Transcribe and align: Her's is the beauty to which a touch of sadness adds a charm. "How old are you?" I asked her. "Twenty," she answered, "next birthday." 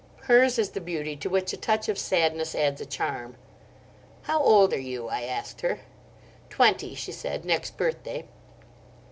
Her's 0.21 0.57
is 0.57 0.71
the 0.71 0.81
beauty 0.81 1.15
to 1.17 1.29
which 1.29 1.53
a 1.53 1.57
touch 1.57 1.87
of 1.87 1.95
sadness 1.95 2.55
adds 2.55 2.81
a 2.81 2.87
charm. 2.87 3.35
"How 4.23 4.41
old 4.41 4.73
are 4.73 4.79
you?" 4.79 5.09
I 5.09 5.21
asked 5.25 5.61
her. 5.61 5.81
"Twenty," 6.49 6.95
she 6.95 7.11
answered, 7.11 7.45
"next 7.45 7.77
birthday." 7.77 8.25